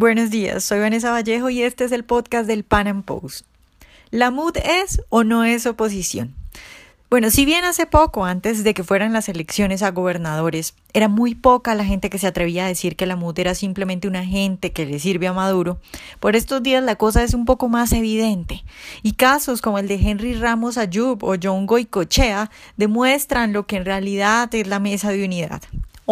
[0.00, 3.44] Buenos días, soy Vanessa Vallejo y este es el podcast del Pan Am Post.
[4.10, 6.34] ¿La MUD es o no es oposición?
[7.10, 11.34] Bueno, si bien hace poco, antes de que fueran las elecciones a gobernadores, era muy
[11.34, 14.72] poca la gente que se atrevía a decir que la MUD era simplemente un agente
[14.72, 15.78] que le sirve a Maduro,
[16.18, 18.64] por estos días la cosa es un poco más evidente,
[19.02, 23.84] y casos como el de Henry Ramos Ayub o John Goicochea demuestran lo que en
[23.84, 25.60] realidad es la mesa de unidad.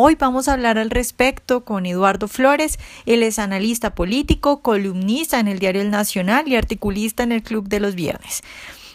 [0.01, 2.79] Hoy vamos a hablar al respecto con Eduardo Flores.
[3.05, 7.69] Él es analista político, columnista en el Diario El Nacional y articulista en el Club
[7.69, 8.45] de los Viernes,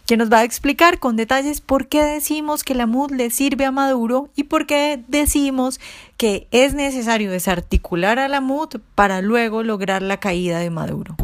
[0.05, 3.65] que nos va a explicar con detalles por qué decimos que la MUD le sirve
[3.65, 5.81] a Maduro y por qué decimos
[6.15, 11.17] que es necesario desarticular a la MUD para luego lograr la caída de Maduro.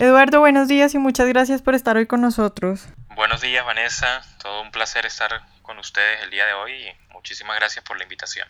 [0.00, 2.86] Eduardo, buenos días y muchas gracias por estar hoy con nosotros.
[3.16, 4.22] Buenos días, Vanessa.
[4.40, 8.04] Todo un placer estar con ustedes el día de hoy y muchísimas gracias por la
[8.04, 8.46] invitación.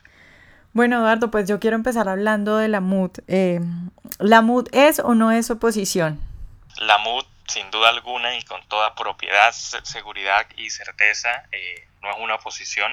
[0.75, 3.13] Bueno, Eduardo, pues yo quiero empezar hablando de la MUD.
[3.29, 3.61] Eh,
[4.19, 6.21] ¿La MUD es o no es oposición?
[6.81, 12.17] La MUD, sin duda alguna y con toda propiedad, seguridad y certeza, eh, no es
[12.19, 12.93] una oposición.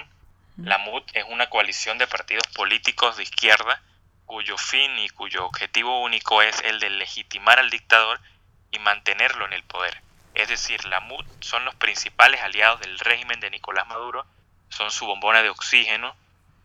[0.55, 3.81] La MUD es una coalición de partidos políticos de izquierda
[4.25, 8.19] cuyo fin y cuyo objetivo único es el de legitimar al dictador
[8.75, 10.01] y mantenerlo en el poder.
[10.33, 14.25] Es decir, la MUD son los principales aliados del régimen de Nicolás Maduro,
[14.69, 16.15] son su bombona de oxígeno,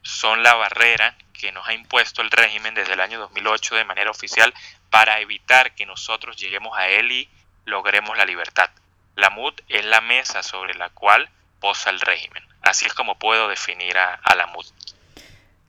[0.02, 4.10] son la barrera que nos ha impuesto el régimen desde el año 2008 de manera
[4.10, 4.52] oficial
[4.90, 7.30] para evitar que nosotros lleguemos a él y
[7.64, 8.70] logremos la libertad.
[9.14, 11.30] La MUD es la mesa sobre la cual
[11.60, 12.44] posa el régimen.
[12.62, 14.66] Así es como puedo definir a, a la MUD.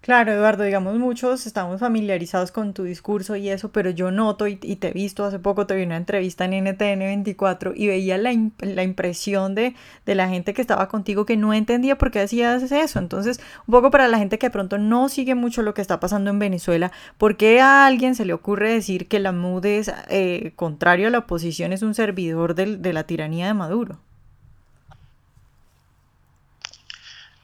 [0.01, 4.55] Claro, Eduardo, digamos, muchos estamos familiarizados con tu discurso y eso, pero yo noto y,
[4.55, 8.31] te he visto hace poco, te vi una entrevista en NTN 24 y veía la,
[8.61, 9.75] la impresión de,
[10.07, 12.97] de, la gente que estaba contigo que no entendía por qué hacías eso.
[12.97, 15.99] Entonces, un poco para la gente que de pronto no sigue mucho lo que está
[15.99, 19.93] pasando en Venezuela, ¿por qué a alguien se le ocurre decir que la MUD es,
[20.09, 23.99] eh, contrario a la oposición, es un servidor de la tiranía de Maduro?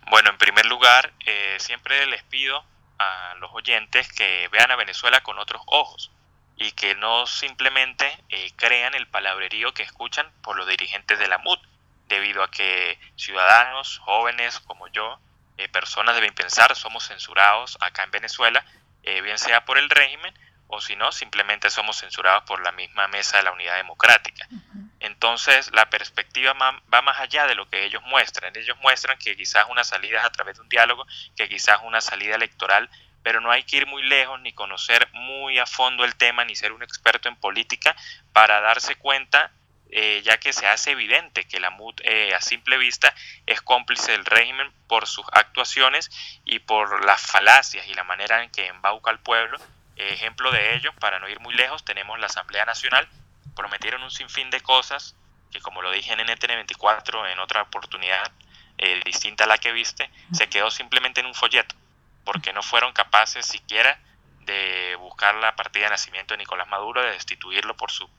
[0.09, 2.63] Bueno, en primer lugar, eh, siempre les pido
[2.97, 6.11] a los oyentes que vean a Venezuela con otros ojos
[6.55, 11.39] y que no simplemente eh, crean el palabrerío que escuchan por los dirigentes de la
[11.39, 11.59] MUD,
[12.07, 15.19] debido a que ciudadanos, jóvenes como yo,
[15.57, 18.65] eh, personas deben pensar, somos censurados acá en Venezuela,
[19.03, 20.33] bien sea por el régimen
[20.67, 24.47] o si no, simplemente somos censurados por la misma mesa de la unidad democrática.
[24.99, 28.55] Entonces, la perspectiva va más allá de lo que ellos muestran.
[28.55, 31.05] Ellos muestran que quizás una salida es a través de un diálogo,
[31.35, 32.89] que quizás una salida electoral,
[33.23, 36.55] pero no hay que ir muy lejos ni conocer muy a fondo el tema ni
[36.55, 37.95] ser un experto en política
[38.33, 39.51] para darse cuenta,
[39.89, 43.13] eh, ya que se hace evidente que la MUD eh, a simple vista
[43.45, 46.09] es cómplice del régimen por sus actuaciones
[46.43, 49.57] y por las falacias y la manera en que embauca al pueblo.
[49.97, 53.07] Ejemplo de ello, para no ir muy lejos, tenemos la Asamblea Nacional,
[53.55, 55.15] prometieron un sinfín de cosas
[55.51, 58.31] que como lo dije en NTN24 en otra oportunidad
[58.77, 61.75] eh, distinta a la que viste, se quedó simplemente en un folleto,
[62.23, 63.99] porque no fueron capaces siquiera
[64.41, 68.09] de buscar la partida de nacimiento de Nicolás Maduro, de destituirlo por su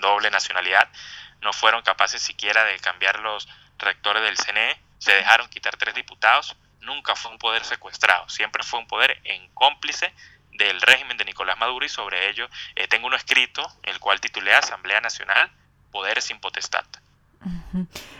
[0.00, 0.88] doble nacionalidad,
[1.40, 3.48] no fueron capaces siquiera de cambiar los
[3.78, 8.80] rectores del CNE, se dejaron quitar tres diputados, nunca fue un poder secuestrado, siempre fue
[8.80, 10.12] un poder en cómplice
[10.58, 14.54] del régimen de Nicolás Maduro y sobre ello eh, tengo uno escrito, el cual titulé
[14.54, 15.50] Asamblea Nacional,
[15.90, 16.84] Poder sin Potestad.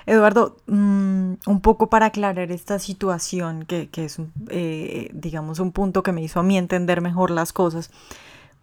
[0.06, 4.18] Eduardo, mm, un poco para aclarar esta situación, que, que es,
[4.50, 7.90] eh, digamos, un punto que me hizo a mí entender mejor las cosas.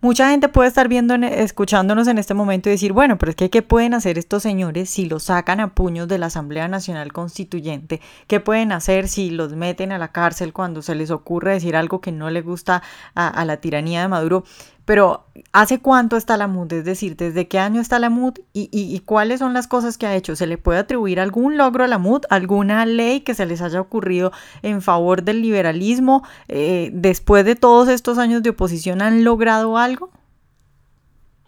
[0.04, 3.50] Mucha gente puede estar viendo, escuchándonos en este momento y decir, bueno, pero es que
[3.50, 8.02] ¿qué pueden hacer estos señores si los sacan a puños de la Asamblea Nacional Constituyente?
[8.28, 12.02] ¿Qué pueden hacer si los meten a la cárcel cuando se les ocurre decir algo
[12.02, 12.84] que no le gusta
[13.16, 14.44] a la tiranía de Maduro?
[14.86, 16.74] Pero, ¿hace cuánto está la MUD?
[16.74, 20.16] Es decir, ¿desde qué año está la MUD y, cuáles son las cosas que ha
[20.16, 20.36] hecho?
[20.36, 22.26] ¿Se le puede atribuir algún logro a la MUD?
[22.30, 26.28] ¿Alguna ley que se les haya ocurrido en favor del liberalismo?
[26.50, 30.12] Eh, ¿Después de todos estos años de oposición han logrado algo?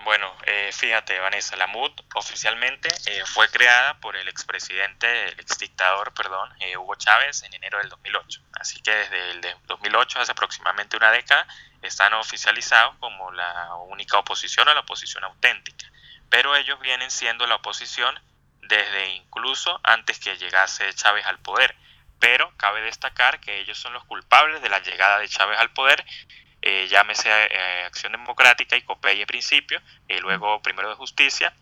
[0.06, 6.14] Bueno, eh, fíjate, Vanessa, la MUD oficialmente eh, fue creada por el expresidente, el exdictador,
[6.14, 8.42] perdón, Hugo Chávez en enero del 2008.
[8.54, 11.48] Así que desde el 2008, hace aproximadamente una década,
[11.88, 15.92] están oficializados como la única oposición o la oposición auténtica,
[16.30, 18.20] pero ellos vienen siendo la oposición
[18.62, 21.76] desde incluso antes que llegase Chávez al poder.
[22.20, 26.04] Pero cabe destacar que ellos son los culpables de la llegada de Chávez al poder,
[26.62, 31.54] eh, llámese eh, Acción Democrática y COPEI en principio, y luego Primero de Justicia,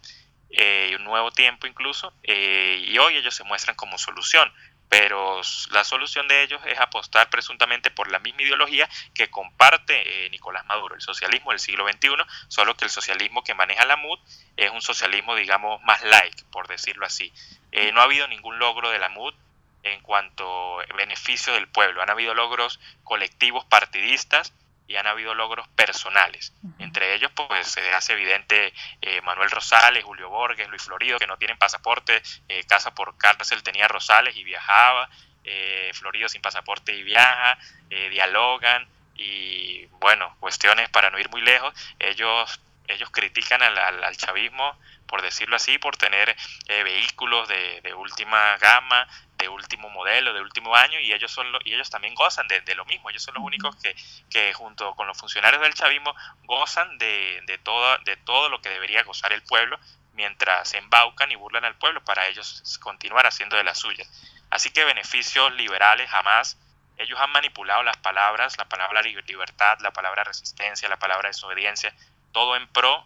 [0.49, 4.53] y un nuevo tiempo incluso, y hoy ellos se muestran como solución
[4.93, 5.41] pero
[5.71, 10.67] la solución de ellos es apostar presuntamente por la misma ideología que comparte eh, Nicolás
[10.67, 12.09] Maduro, el socialismo del siglo XXI,
[12.47, 14.19] solo que el socialismo que maneja la MUD
[14.55, 17.33] es un socialismo, digamos, más like, por decirlo así.
[17.71, 19.33] Eh, no ha habido ningún logro de la MUD
[19.81, 24.53] en cuanto a beneficio del pueblo, han habido logros colectivos partidistas
[24.87, 26.53] y han habido logros personales.
[26.79, 31.37] Entre ellos, pues se hace evidente eh, Manuel Rosales, Julio Borges, Luis Florido, que no
[31.37, 35.09] tienen pasaporte, eh, casa por cárcel tenía Rosales y viajaba,
[35.43, 37.57] eh, Florido sin pasaporte y viaja,
[37.89, 44.77] dialogan y bueno, cuestiones para no ir muy lejos, ellos, ellos critican al, al chavismo
[45.13, 46.35] por decirlo así, por tener
[46.67, 49.07] vehículos de, de, última gama,
[49.37, 52.83] de último modelo, de último año, y ellos, son y ellos también gozan de, lo
[52.85, 53.11] mismo.
[53.11, 53.95] Ellos son los únicos que,
[54.31, 56.15] que, junto con los funcionarios del chavismo
[56.45, 59.77] gozan de, de, todo, de todo lo que debería gozar el pueblo,
[60.13, 64.09] mientras se embaucan y burlan al pueblo para ellos continuar haciendo de las suyas.
[64.49, 66.57] Así que beneficios liberales jamás.
[66.97, 71.93] Ellos han manipulado las palabras, la palabra libertad, la palabra resistencia, la palabra desobediencia,
[72.33, 73.05] todo en pro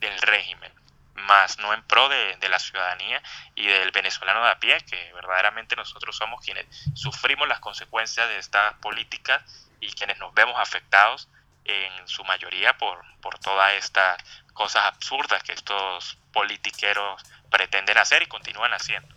[0.00, 0.72] del régimen
[1.14, 3.22] más no en pro de, la ciudadanía
[3.54, 8.38] y del venezolano de a pie, que verdaderamente nosotros somos quienes sufrimos las consecuencias de
[8.38, 9.44] esta política
[9.80, 11.28] y quienes nos vemos afectados
[11.64, 14.22] en su mayoría por, por todas estas
[14.52, 19.14] cosas absurdas que estos politiqueros pretenden hacer y continúan haciendo.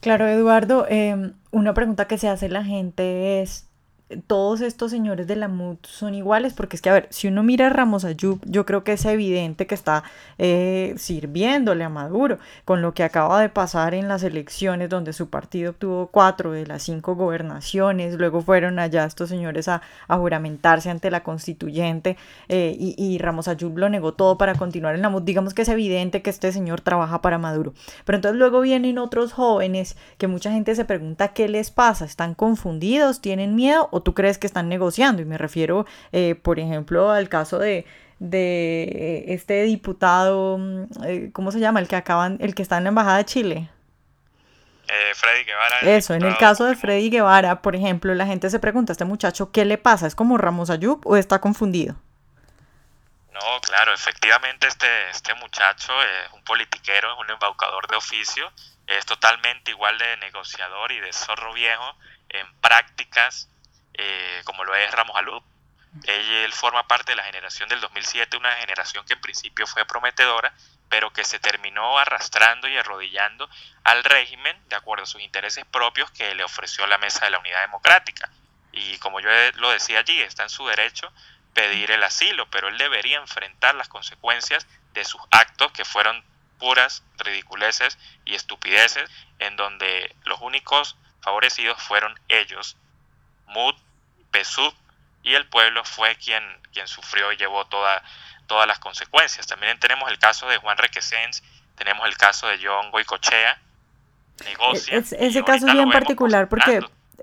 [0.00, 3.66] Claro, Eduardo, em, una pregunta que se hace la gente es,
[4.26, 7.42] todos estos señores de la MUD son iguales, porque es que, a ver, si uno
[7.42, 10.04] mira a Ramos Ayub, yo creo que es evidente que está
[10.38, 15.30] eh, sirviéndole a Maduro, con lo que acaba de pasar en las elecciones, donde su
[15.30, 21.10] partido obtuvo cuatro de las cinco gobernaciones, luego fueron allá estos señores a, juramentarse ante
[21.10, 22.16] la constituyente,
[22.48, 25.14] eh, y, Ramos Ayub lo negó todo para continuar en la.
[25.20, 27.74] Digamos que es evidente que este señor trabaja para Maduro.
[28.04, 32.34] Pero entonces luego vienen otros jóvenes que mucha gente se pregunta qué les pasa, ¿están
[32.34, 33.20] confundidos?
[33.20, 33.88] ¿Tienen miedo?
[33.92, 35.22] ¿O tú crees que están negociando?
[35.22, 37.86] Y me refiero, eh, por ejemplo, al caso de,
[38.18, 41.80] de este diputado, mm, eh, ¿cómo se llama?
[41.80, 43.70] El que acaban, el que está en la Embajada de Chile.
[44.88, 45.80] Eh, Freddy Guevara.
[45.80, 49.04] Eso, en el caso de Freddy Guevara, por ejemplo, la gente se pregunta a este
[49.04, 50.06] muchacho, ¿qué le pasa?
[50.06, 51.96] ¿Es como Ramos Ayub o está confundido?
[53.32, 58.52] No, claro, efectivamente este, este muchacho es un politiquero, es un embaucador de oficio,
[58.86, 61.96] es totalmente igual de negociador y de zorro viejo
[62.28, 63.48] en prácticas
[63.94, 65.42] eh, como lo es Ramos Alud.
[66.02, 70.52] Él forma parte de la generación del 2007, una generación que en principio fue prometedora,
[70.88, 73.48] pero que se terminó arrastrando y arrodillando
[73.84, 77.38] al régimen de acuerdo a sus intereses propios que le ofreció la Mesa de la
[77.38, 78.28] Unidad Democrática.
[78.72, 81.12] Y como yo lo decía allí, está en su derecho
[81.54, 86.24] pedir el asilo, pero él debería enfrentar las consecuencias de sus actos que fueron
[86.58, 89.08] puras ridiculeces y estupideces,
[89.38, 92.76] en donde los únicos favorecidos fueron ellos,
[93.46, 93.76] Mut,
[94.30, 94.74] Pesud
[95.24, 96.42] y el pueblo fue quien,
[96.72, 98.02] quien sufrió y llevó toda,
[98.46, 99.46] todas las consecuencias.
[99.46, 101.42] También tenemos el caso de Juan Requesens,
[101.76, 103.58] tenemos el caso de John Goicochea,
[104.44, 104.98] negocia.
[104.98, 106.80] ese caso es bien particular porque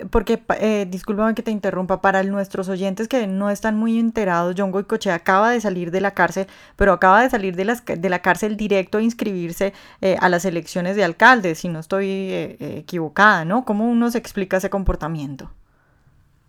[0.10, 4.72] porque, eh, discúlpame que te interrumpa, para nuestros oyentes que no están muy enterados, John
[4.72, 8.20] Goicochea acaba de salir de la cárcel, pero acaba de salir de, las, de la
[8.20, 13.46] cárcel directo a inscribirse eh, a las elecciones de alcalde, si no estoy eh, equivocada,
[13.46, 13.66] ¿no?
[13.66, 15.52] ¿Cómo uno se explica ese comportamiento?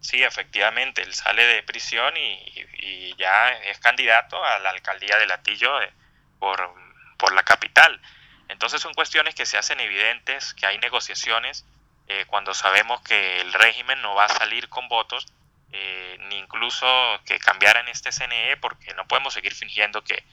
[0.03, 5.81] Sí, efectivamente, él sale de prisión y, ya es candidato a la alcaldía de Latillo
[5.81, 5.93] eh,
[6.41, 6.75] por,
[7.19, 8.01] por, la capital.
[8.49, 11.65] Entonces son cuestiones que se hacen evidentes, que hay negociaciones,
[12.09, 15.33] eh, cuando sabemos que el régimen no va a salir con votos,
[15.71, 16.87] eh, ni incluso
[17.25, 20.25] que cambiaran este CNE, porque no podemos seguir fingiendo que,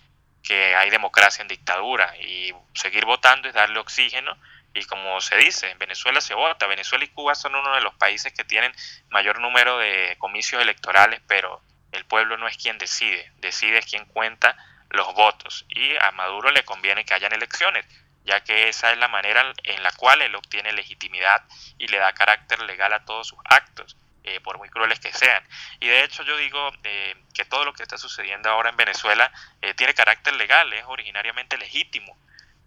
[0.41, 4.35] que hay democracia en dictadura y seguir votando es darle oxígeno
[4.73, 6.67] y como se dice, en Venezuela se vota.
[6.67, 8.71] Venezuela y Cuba son uno de los países que tienen
[9.09, 11.61] mayor número de comicios electorales, pero
[11.91, 14.55] el pueblo no es quien decide, decide es quien cuenta
[14.89, 15.65] los votos.
[15.69, 17.85] Y a Maduro le conviene que hayan elecciones,
[18.25, 21.43] ya que esa es la manera en la cual él obtiene legitimidad
[21.77, 23.97] y le da carácter legal a todos sus actos.
[24.23, 25.41] Eh, por muy crueles que sean.
[25.79, 29.31] Y de hecho yo digo eh, que todo lo que está sucediendo ahora en Venezuela
[29.61, 32.17] eh, tiene carácter legal, es originariamente legítimo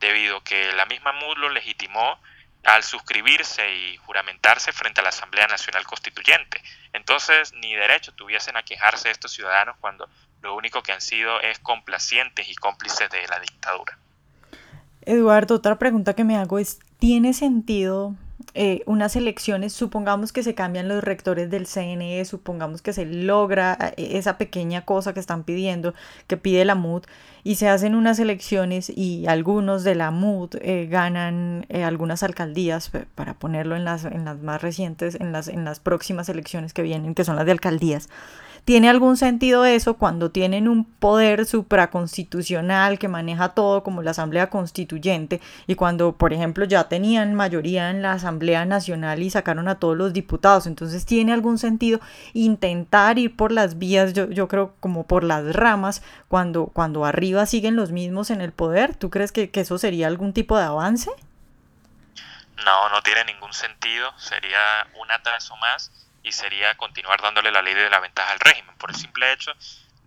[0.03, 2.19] debido a que la misma MUD lo legitimó
[2.65, 6.63] al suscribirse y juramentarse frente a la Asamblea Nacional Constituyente.
[6.93, 10.09] Entonces, ni derecho tuviesen a quejarse estos ciudadanos cuando
[10.43, 13.97] lo único que han sido es complacientes y cómplices de la dictadura.
[15.03, 18.15] Eduardo, otra pregunta que me hago es, ¿tiene sentido
[18.55, 23.95] eh, unas elecciones, supongamos que se cambian los rectores del CNE, supongamos que se logra
[23.97, 25.95] eh, esa pequeña cosa que están pidiendo,
[26.27, 27.05] que pide la MUD,
[27.45, 33.35] y se hacen unas elecciones y algunos de la MUD eh, ganan algunas alcaldías, para
[33.35, 37.15] ponerlo en las, en las más recientes, en las, en las próximas elecciones que vienen,
[37.15, 38.09] que son las de alcaldías.
[38.65, 44.51] ¿Tiene algún sentido eso cuando tienen un poder supraconstitucional que maneja todo como la Asamblea
[44.51, 49.81] Constituyente y cuando, por ejemplo, ya tenían mayoría en la Asamblea Nacional y sacaron a
[49.81, 50.69] todos los diputados?
[50.69, 52.01] Entonces, ¿tiene algún sentido
[52.35, 57.75] intentar ir por las vías, yo, creo, como por las ramas, cuando, cuando arriba siguen
[57.75, 58.95] los mismos en el poder?
[58.95, 61.11] ¿Tú crees que, que eso sería algún tipo de avance?
[62.65, 67.75] No, no tiene ningún sentido, sería un atraso más y sería continuar dándole la ley
[67.75, 69.53] de la ventaja al régimen, por el simple hecho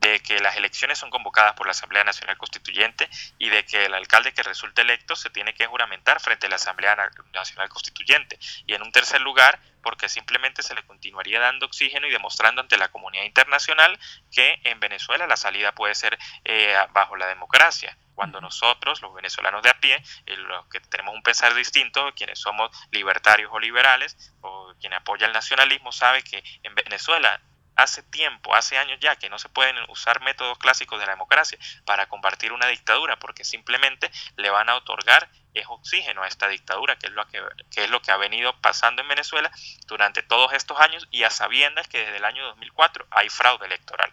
[0.05, 3.93] de que las elecciones son convocadas por la Asamblea Nacional Constituyente y de que el
[3.93, 6.95] alcalde que resulte electo se tiene que juramentar frente a la Asamblea
[7.33, 8.37] Nacional Constituyente.
[8.67, 12.75] Y en un tercer lugar, porque simplemente se le continuaría dando oxígeno y demostrando ante
[12.75, 13.99] la comunidad internacional
[14.31, 17.95] que en Venezuela la salida puede ser eh, bajo la democracia.
[18.15, 22.39] Cuando nosotros, los venezolanos de a pie, eh, los que tenemos un pensar distinto, quienes
[22.39, 27.39] somos libertarios o liberales, o quienes apoyan el nacionalismo, sabe que en Venezuela
[27.75, 31.57] hace tiempo, hace años ya, que no se pueden usar métodos clásicos de la democracia
[31.85, 36.97] para combatir una dictadura, porque simplemente le van a otorgar es oxígeno a esta dictadura,
[36.97, 37.41] que es lo que,
[37.71, 39.49] que, es lo que ha venido pasando en Venezuela
[39.87, 44.11] durante todos estos años y a sabiendas que desde el año 2004 hay fraude electoral.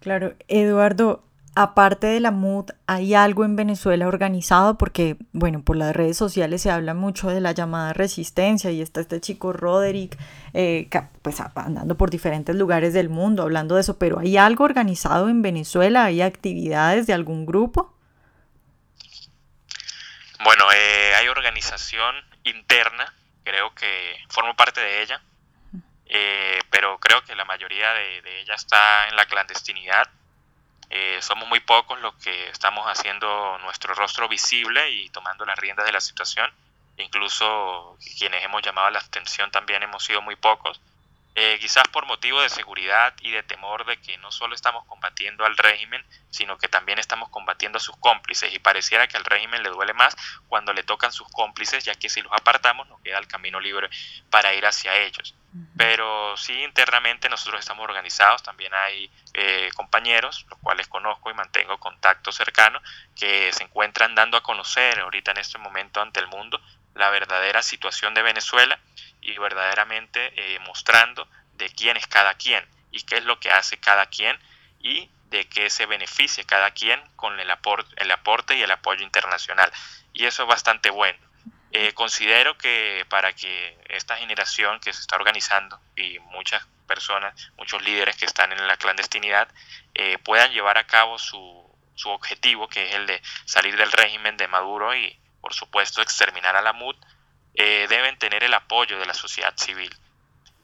[0.00, 1.22] Claro, Eduardo,
[1.54, 4.78] aparte de la MUD, ¿hay algo en Venezuela organizado?
[4.78, 9.00] Porque, bueno, por las redes sociales se habla mucho de la llamada resistencia y está
[9.00, 10.16] este chico Roderick,
[10.54, 10.88] eh,
[11.22, 15.42] pues andando por diferentes lugares del mundo hablando de eso, pero ¿hay algo organizado en
[15.42, 16.04] Venezuela?
[16.04, 17.96] ¿Hay actividades de algún grupo?
[20.44, 22.14] Bueno, eh, hay organización
[22.44, 23.12] interna,
[23.44, 25.20] creo que formo parte de ella,
[26.06, 30.08] eh, pero creo que la mayoría de, de ella está en la clandestinidad
[30.90, 35.86] eh, somos muy pocos los que estamos haciendo nuestro rostro visible y tomando las riendas
[35.86, 36.50] de la situación.
[36.96, 40.80] Incluso quienes hemos llamado la atención también hemos sido muy pocos.
[41.36, 45.44] Eh, quizás por motivo de seguridad y de temor de que no solo estamos combatiendo
[45.44, 48.52] al régimen, sino que también estamos combatiendo a sus cómplices.
[48.52, 50.16] Y pareciera que al régimen le duele más
[50.48, 53.88] cuando le tocan sus cómplices, ya que si los apartamos nos queda el camino libre
[54.28, 55.34] para ir hacia ellos.
[55.76, 61.78] Pero sí, internamente nosotros estamos organizados, también hay eh, compañeros, los cuales conozco y mantengo
[61.78, 62.80] contacto cercano,
[63.16, 66.60] que se encuentran dando a conocer ahorita en este momento ante el mundo
[66.94, 68.78] la verdadera situación de Venezuela
[69.30, 73.78] y verdaderamente eh, mostrando de quién es cada quien y qué es lo que hace
[73.78, 74.38] cada quien
[74.80, 79.02] y de qué se beneficia cada quien con el aporte, el aporte y el apoyo
[79.04, 79.70] internacional.
[80.12, 81.18] Y eso es bastante bueno.
[81.72, 87.80] Eh, considero que para que esta generación que se está organizando y muchas personas, muchos
[87.82, 89.48] líderes que están en la clandestinidad,
[89.94, 94.36] eh, puedan llevar a cabo su, su objetivo, que es el de salir del régimen
[94.36, 96.96] de Maduro y, por supuesto, exterminar a la MUD,
[97.54, 99.94] eh, deben tener el apoyo de la sociedad civil.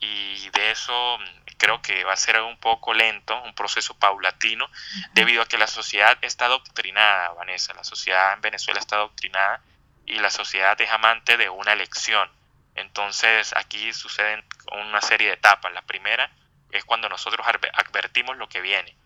[0.00, 4.69] Y de eso mm, creo que va a ser un poco lento, un proceso paulatino,
[5.12, 7.75] debido a que la sociedad está adoctrinada, Vanessa.
[7.75, 9.62] La sociedad en Venezuela está adoctrinada
[10.05, 12.31] y la sociedad es amante de una elección.
[12.75, 15.73] Entonces aquí suceden una serie de etapas.
[15.73, 16.31] La primera
[16.71, 18.97] es cuando nosotros advertimos lo que viene.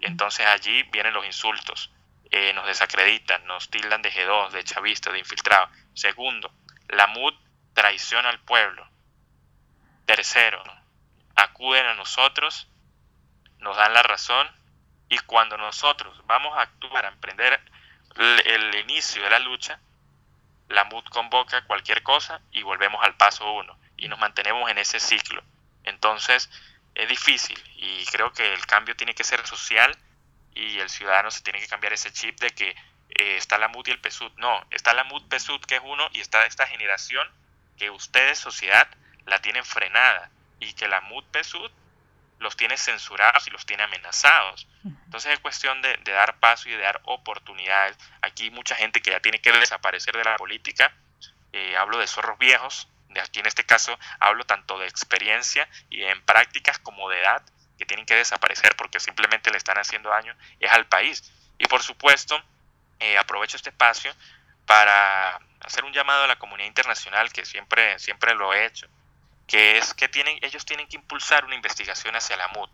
[0.00, 1.90] Y entonces allí vienen los insultos.
[2.30, 5.68] Eh, nos desacreditan, nos tildan de G2, de chavista, de infiltrado.
[5.94, 6.52] Segundo,
[6.88, 7.34] la MUD
[7.74, 8.88] traiciona al pueblo.
[10.06, 10.62] Tercero,
[11.36, 12.68] acuden a nosotros,
[13.58, 14.48] nos dan la razón
[15.08, 17.60] y cuando nosotros vamos a actuar, a emprender
[18.16, 19.80] el, inicio de la lucha,
[20.68, 25.00] la MUD convoca cualquier cosa y volvemos al paso uno y nos mantenemos en ese
[25.00, 25.42] ciclo.
[25.84, 26.50] Entonces
[26.94, 29.96] es difícil y creo que el cambio tiene que ser social
[30.54, 32.74] y el ciudadano se tiene que cambiar ese chip de que
[33.10, 34.32] eh, está la MUD y el PSUD.
[34.36, 37.28] No, está la MUD PSUD que es uno y está esta generación
[37.76, 38.88] que ustedes, sociedad,
[39.26, 41.70] la tienen frenada y que la MUD PSUD
[42.38, 44.68] los tiene censurados y los tiene amenazados.
[44.84, 47.96] Entonces es cuestión de, dar paso y de dar oportunidades.
[48.22, 50.92] Aquí mucha gente que ya tiene que desaparecer de la política.
[51.52, 56.02] Eh, hablo de zorros viejos, de aquí en este caso hablo tanto de experiencia y
[56.04, 57.42] en prácticas como de edad
[57.78, 61.32] que tienen que desaparecer porque simplemente le están haciendo daño es al país.
[61.58, 62.40] Y por supuesto,
[63.00, 64.14] eh, aprovecho este espacio
[64.66, 68.86] para hacer un llamado a la comunidad internacional, que siempre, siempre lo he hecho,
[69.46, 72.68] que es que tienen, ellos tienen que impulsar una investigación hacia la MUD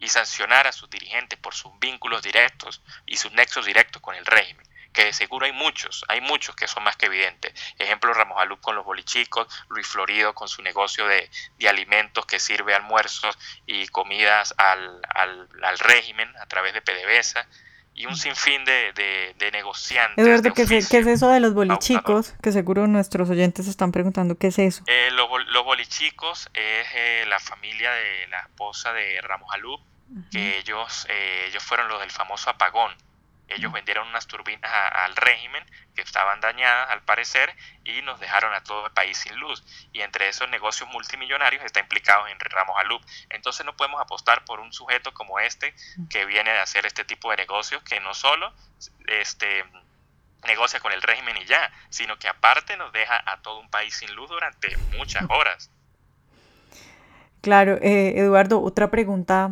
[0.00, 4.26] y sancionar a sus dirigentes por sus vínculos directos y sus nexos directos con el
[4.26, 4.66] régimen.
[4.92, 7.54] que de seguro hay muchos, hay muchos que son más que evidentes.
[7.78, 11.30] Ejemplo, Ramos Alú con los bolichicos, Luis Florido con su negocio de,
[11.68, 17.46] alimentos que sirve almuerzos y comidas al, al, régimen a través de PDVSA
[17.94, 18.92] y un sinfín de,
[19.38, 20.24] de, negociantes.
[20.24, 22.34] Eduardo, ¿qué, es, eso de los bolichicos?
[22.42, 24.82] Que seguro nuestros oyentes están preguntando qué es eso.
[24.86, 29.78] Eh, los, bolichicos es eh, la familia de la esposa de Ramos Alú,
[30.30, 32.92] que ellos, eh, ellos fueron los del famoso apagón
[33.50, 35.64] ellos vendieron unas turbinas al régimen
[35.94, 37.54] que estaban dañadas al parecer
[37.84, 39.62] y nos dejaron a todo el país sin luz.
[39.92, 43.02] Y entre esos negocios multimillonarios está implicado en Ramos Alup.
[43.28, 45.74] Entonces no podemos apostar por un sujeto como este
[46.08, 48.52] que viene de hacer este tipo de negocios que no solo
[49.06, 49.64] este,
[50.46, 53.94] negocia con el régimen y ya, sino que aparte nos deja a todo un país
[53.94, 55.70] sin luz durante muchas horas.
[57.40, 59.50] Claro, eh, Eduardo, otra pregunta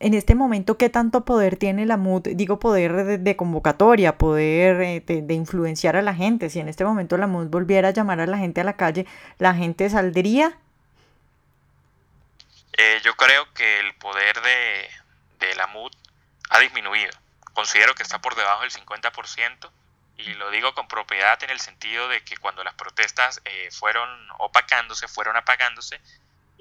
[0.00, 2.28] en este momento, ¿qué tanto poder tiene la MUD?
[2.34, 6.48] Digo, poder de, convocatoria, poder eh, de, influenciar a la gente.
[6.48, 9.06] Si en este momento la MUD volviera a llamar a la gente a la calle,
[9.38, 10.56] ¿la gente saldría?
[12.78, 15.92] Eh, yo creo que el poder de, de la MUD
[16.48, 17.12] ha disminuido.
[17.52, 19.70] Considero que está por debajo del 50%
[20.16, 24.08] y lo digo con propiedad en el sentido de que cuando las protestas eh, fueron
[24.38, 26.00] opacándose, fueron apagándose,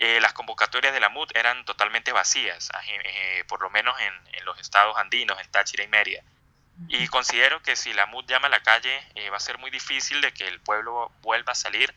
[0.01, 4.57] eh, las convocatorias de la MUD eran totalmente vacías, eh, por lo menos en, los
[4.59, 6.23] estados andinos, en Táchira y Mérida.
[6.87, 9.69] Y considero que si la MUD llama a la calle eh, va a ser muy
[9.69, 11.93] difícil de que el pueblo vuelva a salir,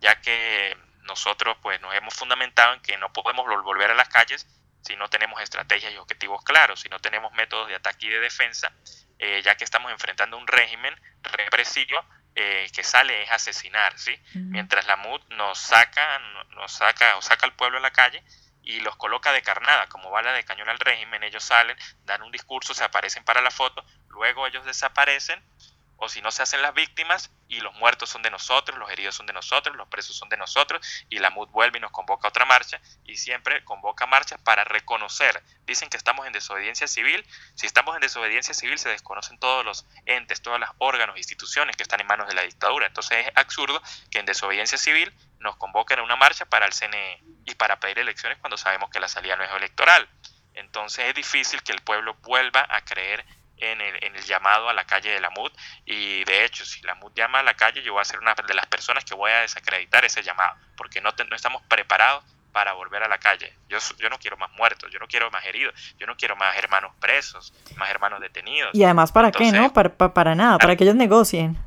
[0.00, 4.48] ya que nosotros pues nos hemos fundamentado en que no podemos volver a las calles
[4.82, 8.18] si no tenemos estrategias y objetivos claros, si no tenemos métodos de ataque y de
[8.18, 8.72] defensa,
[9.18, 12.04] ya que estamos enfrentando un régimen represivo
[12.36, 14.12] eh, que sale es asesinar, ¿sí?
[14.34, 16.18] Mientras la MUD nos saca,
[16.50, 18.24] nos saca o saca al pueblo a la calle
[18.64, 22.32] y los coloca de carnada como bala de cañón al régimen, ellos salen, dan un
[22.32, 25.40] discurso, se aparecen para la foto, luego ellos desaparecen
[25.96, 29.14] o si no se hacen las víctimas y los muertos son de nosotros, los heridos
[29.14, 32.28] son de nosotros, los presos son de nosotros y la MUD vuelve y nos convoca
[32.28, 35.42] a otra marcha y siempre convoca marchas para reconocer.
[35.66, 37.24] Dicen que estamos en desobediencia civil,
[37.54, 41.82] si estamos en desobediencia civil se desconocen todos los entes, todos los órganos, instituciones que
[41.82, 42.86] están en manos de la dictadura.
[42.86, 47.22] Entonces es absurdo que en desobediencia civil nos convoquen a una marcha para el CNE
[47.44, 50.08] y para pedir elecciones cuando sabemos que la salida no es electoral.
[50.54, 53.24] Entonces es difícil que el pueblo vuelva a creer
[53.58, 55.52] en el, llamado a la calle de la MUD
[55.84, 58.34] y de hecho si la MUD llama a la calle yo voy a ser una
[58.34, 62.72] de las personas que voy a desacreditar ese llamado porque no, no estamos preparados para
[62.72, 63.52] volver a la calle.
[63.68, 66.56] Yo, yo no quiero más muertos, yo no quiero más heridos, yo no quiero más
[66.56, 68.70] hermanos presos, más hermanos detenidos.
[68.72, 69.50] Y además, ¿para qué?
[69.50, 69.72] ¿No?
[69.72, 71.58] Para, para nada, para que ellos negocien.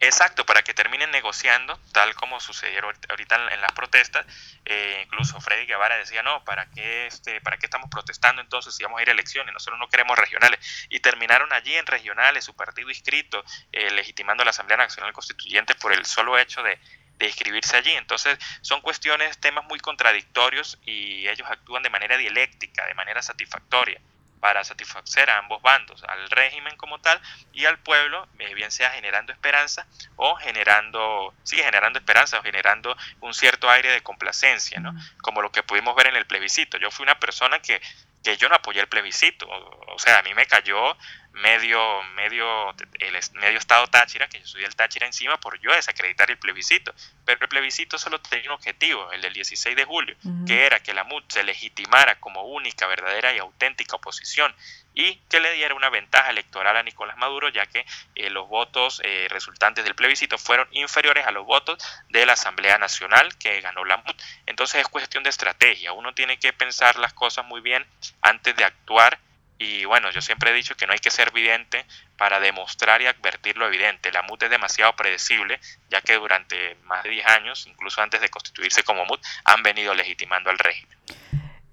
[0.00, 4.24] Exacto, para que terminen negociando, tal como sucedieron ahorita en las protestas.
[4.64, 8.84] Eh, incluso Freddy Guevara decía, no, ¿para qué, este, ¿para qué estamos protestando entonces si
[8.84, 9.52] vamos a ir a elecciones?
[9.52, 10.60] Nosotros no queremos regionales.
[10.88, 15.92] Y terminaron allí en regionales, su partido inscrito, eh, legitimando la Asamblea Nacional Constituyente por
[15.92, 16.78] el solo hecho de,
[17.16, 17.90] de inscribirse allí.
[17.90, 24.00] Entonces son cuestiones, temas muy contradictorios y ellos actúan de manera dialéctica, de manera satisfactoria
[24.40, 27.20] para satisfacer a ambos bandos, al régimen como tal
[27.52, 32.96] y al pueblo, eh, bien sea generando esperanza o generando, sigue generando esperanza o generando
[33.20, 34.94] un cierto aire de complacencia, ¿no?
[35.22, 36.78] Como lo que pudimos ver en el plebiscito.
[36.78, 37.80] Yo fui una persona que,
[38.22, 40.96] que yo no apoyé el plebiscito, o sea, a mí me cayó
[41.32, 46.30] medio, medio, el medio estado Táchira, que yo soy del Táchira encima, por yo desacreditar
[46.30, 46.92] el plebiscito.
[47.24, 50.94] Pero el plebiscito solo tenía un objetivo, el del 16 de julio, que era que
[50.94, 54.54] la MUD se legitimara como única, verdadera y auténtica oposición
[54.94, 57.86] y que le diera una ventaja electoral a Nicolás Maduro, ya que
[58.16, 62.78] eh, los votos eh, resultantes del plebiscito fueron inferiores a los votos de la Asamblea
[62.78, 64.16] Nacional que ganó la MUD.
[64.46, 67.86] Entonces es cuestión de estrategia, uno tiene que pensar las cosas muy bien
[68.22, 69.20] antes de actuar
[69.58, 71.84] y bueno, yo siempre he dicho que no hay que ser vidente
[72.16, 74.12] para demostrar y advertir lo evidente.
[74.12, 75.58] La MUT es demasiado predecible,
[75.90, 79.94] ya que durante más de 10 años, incluso antes de constituirse como MUT, han venido
[79.94, 80.96] legitimando al régimen.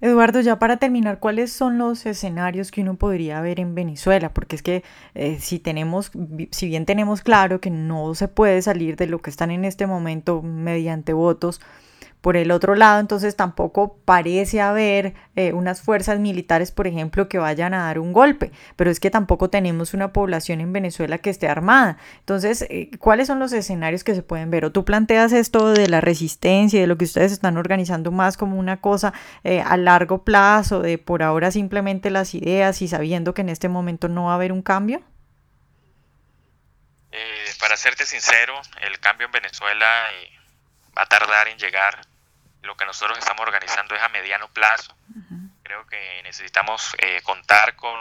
[0.00, 4.28] Eduardo, ya para terminar, ¿cuáles son los escenarios que uno podría ver en Venezuela?
[4.34, 6.10] Porque es que eh, si tenemos,
[6.50, 9.86] si bien tenemos claro que no se puede salir de lo que están en este
[9.86, 11.62] momento mediante votos,
[12.26, 17.38] por el otro lado, entonces tampoco parece haber eh, unas fuerzas militares, por ejemplo, que
[17.38, 21.30] vayan a dar un golpe, pero es que tampoco tenemos una población en Venezuela que
[21.30, 21.98] esté armada.
[22.18, 24.64] Entonces, eh, ¿cuáles son los escenarios que se pueden ver?
[24.64, 28.58] O tú planteas esto de la resistencia, de lo que ustedes están organizando más como
[28.58, 29.12] una cosa
[29.44, 33.68] eh, a largo plazo, de por ahora simplemente las ideas y sabiendo que en este
[33.68, 35.00] momento no va a haber un cambio.
[37.60, 39.86] para serte sincero, el cambio en Venezuela
[40.98, 42.00] va a tardar en llegar
[42.66, 44.94] lo que nosotros estamos organizando es a mediano plazo.
[45.62, 47.96] Creo que necesitamos eh, contar con,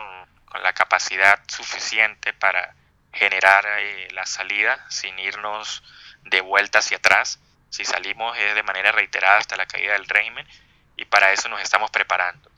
[0.62, 2.73] la capacidad suficiente para,
[3.15, 5.84] generar eh, la salida sin irnos
[6.23, 7.39] de vuelta hacia atrás.
[7.69, 10.45] Si salimos es de manera reiterada hasta la caída del régimen
[10.97, 12.51] y para eso nos estamos preparando.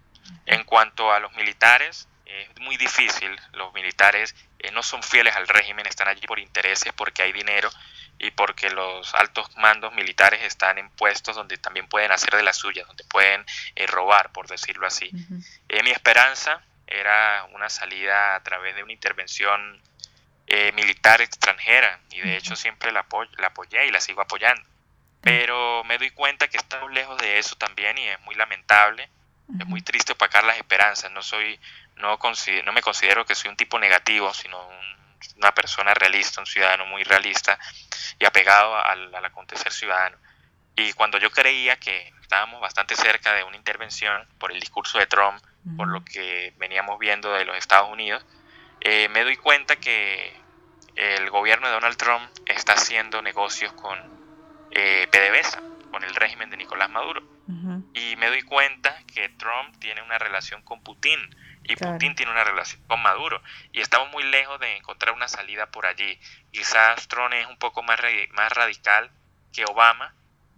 [0.46, 3.40] En cuanto a los militares, es muy difícil.
[3.54, 7.70] Los militares eh, no son fieles al régimen, están allí por intereses, porque hay dinero
[8.20, 12.58] y porque los altos mandos militares están en puestos donde también pueden hacer de las
[12.58, 15.12] suyas, donde pueden eh, robar, por decirlo así.
[15.70, 19.82] Eh, mi esperanza era una salida a través de una intervención
[20.76, 23.06] militar extranjera y de hecho siempre la,
[23.38, 24.64] la apoyé y la sigo apoyando.
[25.20, 29.10] Pero me doy cuenta que estamos lejos de eso también y es muy lamentable
[29.60, 31.12] es muy triste opacar las esperanzas.
[31.12, 31.60] No soy,
[31.96, 32.20] no,
[32.66, 34.58] no me considero que soy un tipo negativo, sino
[35.38, 37.58] una persona realista, un ciudadano muy realista
[38.20, 40.18] y apegado al, acontecer ciudadano.
[40.76, 45.08] Y cuando yo creía que estábamos bastante cerca de una intervención por el discurso de
[45.08, 45.42] Trump,
[45.76, 48.26] por lo que veníamos viendo de los Estados Unidos,
[48.80, 50.34] eh, me doy cuenta que
[50.96, 54.00] el gobierno de Donald Trump está haciendo negocios con
[54.72, 57.24] eh, PDVSA, con el régimen de Nicolás Maduro.
[57.94, 61.18] Y me doy cuenta que Trump tiene una relación con Putin
[61.64, 63.42] y Putin tiene una relación con Maduro.
[63.72, 66.20] Y estamos muy lejos de encontrar una salida por allí.
[66.52, 68.00] Quizás Trump es un poco más,
[68.32, 69.12] más radical
[69.54, 70.14] que Obama,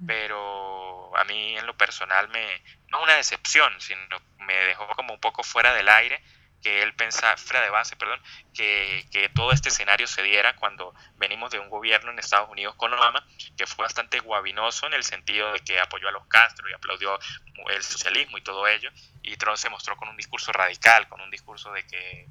[0.06, 4.02] pero a mí en lo personal me, no una decepción, sino
[4.40, 6.22] me dejó como un poco fuera del aire
[6.62, 8.22] que él pensaba, fuera de base, perdón,
[8.54, 12.76] que, que, todo este escenario se diera cuando venimos de un gobierno en Estados Unidos
[12.76, 13.26] con Obama,
[13.58, 17.18] que fue bastante guabinoso en el sentido de que apoyó a los Castro y aplaudió
[17.70, 18.90] el socialismo y todo ello,
[19.22, 22.28] y Trump se mostró con un discurso radical, con un discurso de que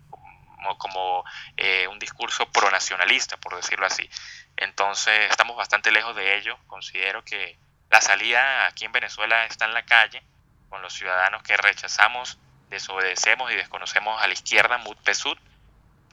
[0.78, 1.24] como,
[1.56, 4.08] eh, un discurso pronacionalista, por decirlo así.
[4.56, 6.58] Entonces estamos bastante lejos de ello.
[6.66, 7.58] Considero que
[7.90, 10.22] la salida aquí en Venezuela está en la calle,
[10.68, 12.38] con los ciudadanos que rechazamos
[12.70, 15.38] desobedecemos y desconocemos a la izquierda, Mut Pesud,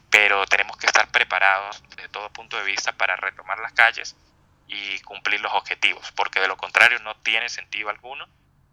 [0.09, 4.15] pero tenemos que estar preparados desde todo punto de vista para retomar las calles
[4.67, 8.27] y cumplir los objetivos, porque de lo contrario no tiene sentido alguno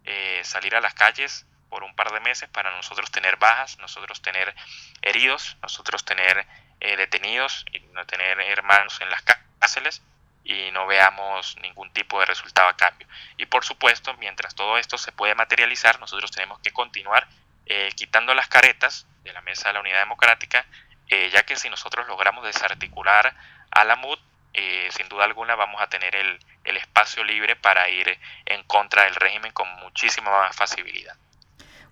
[0.04, 4.20] eh, salir a las calles por un par de meses para nosotros tener bajas, nosotros
[4.20, 4.54] tener
[5.00, 6.46] heridos, nosotros tener
[6.80, 10.02] eh, detenidos y no tener hermanos en las cárceles
[10.44, 13.06] y no veamos ningún tipo de resultado a cambio.
[13.36, 17.26] Y por supuesto, mientras todo esto se puede materializar, nosotros tenemos que continuar
[17.66, 20.66] eh, quitando las caretas de la mesa de la unidad democrática,
[21.08, 23.34] eh, ya que si nosotros logramos desarticular
[23.70, 24.18] a la MUD,
[24.54, 29.04] eh, sin duda alguna vamos a tener el, el espacio libre para ir en contra
[29.04, 31.16] del régimen con muchísima más facilidad.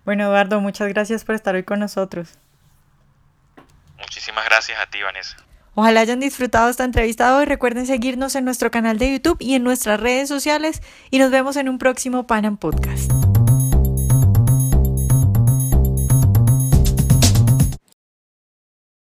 [0.03, 2.37] Bueno, Eduardo, muchas gracias por estar hoy con nosotros.
[3.97, 5.37] Muchísimas gracias a ti, Vanessa.
[5.73, 7.45] Ojalá hayan disfrutado esta entrevista hoy.
[7.45, 10.81] Recuerden seguirnos en nuestro canal de YouTube y en nuestras redes sociales
[11.11, 13.20] y nos vemos en un próximo Panam Podcast.